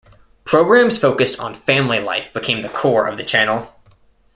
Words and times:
Programs 0.45 0.97
focused 0.97 1.39
on 1.39 1.53
family 1.53 1.99
life 1.99 2.33
became 2.33 2.63
the 2.63 2.69
core 2.69 3.07
of 3.07 3.17
the 3.17 3.23
channel. 3.23 3.75